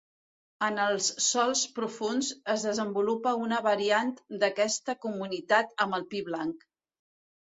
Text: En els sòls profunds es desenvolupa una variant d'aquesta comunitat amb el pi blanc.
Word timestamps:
En 0.67 0.77
els 0.83 1.07
sòls 1.25 1.59
profunds 1.79 2.31
es 2.53 2.65
desenvolupa 2.67 3.33
una 3.47 3.59
variant 3.67 4.09
d'aquesta 4.45 4.95
comunitat 5.05 5.77
amb 5.87 5.99
el 5.99 6.07
pi 6.15 6.23
blanc. 6.31 6.67